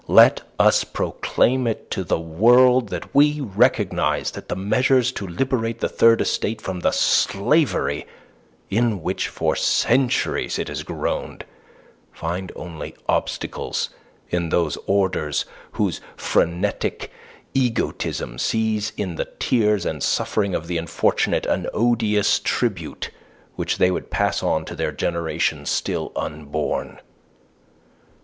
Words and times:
Let 0.07 0.41
us 0.57 0.83
proclaim 0.83 1.67
it 1.67 1.91
to 1.91 2.03
the 2.03 2.19
world 2.19 2.89
that 2.89 3.13
we 3.13 3.39
recognize 3.39 4.31
that 4.31 4.49
the 4.49 4.55
measures 4.55 5.11
to 5.11 5.27
liberate 5.27 5.79
the 5.79 5.87
Third 5.87 6.21
Estate 6.21 6.59
from 6.59 6.79
the 6.79 6.89
slavery 6.89 8.07
in 8.71 9.03
which 9.03 9.27
for 9.27 9.55
centuries 9.55 10.57
it 10.57 10.69
has 10.69 10.81
groaned 10.81 11.45
find 12.11 12.51
only 12.55 12.95
obstacles 13.07 13.91
in 14.31 14.49
those 14.49 14.75
orders 14.87 15.45
whose 15.73 16.01
phrenetic 16.17 17.11
egotism 17.53 18.39
sees 18.39 18.93
in 18.97 19.17
the 19.17 19.29
tears 19.37 19.85
and 19.85 20.01
suffering 20.01 20.55
of 20.55 20.65
the 20.65 20.79
unfortunate 20.79 21.45
an 21.45 21.67
odious 21.75 22.39
tribute 22.39 23.11
which 23.55 23.77
they 23.77 23.91
would 23.91 24.09
pass 24.09 24.41
on 24.41 24.65
to 24.65 24.75
their 24.75 24.91
generations 24.91 25.69
still 25.69 26.11
unborn. 26.15 26.99